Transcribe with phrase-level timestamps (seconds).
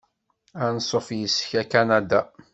[0.65, 2.19] Ansuf yis-k ar Kanada!